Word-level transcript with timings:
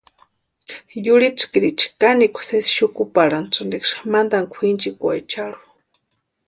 Yurhitskiriicha 1.05 1.87
kanekwa 2.01 2.41
sésï 2.49 2.71
xukuparhantʼasïntiksï 2.75 3.95
matani 4.13 4.47
kwʼinchikwaecharhu. 4.53 5.63